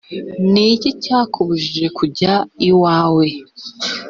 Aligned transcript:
niki 0.51 0.89
cyakubujije 1.03 1.85
kujya 1.97 2.33
iwawe 2.69 3.25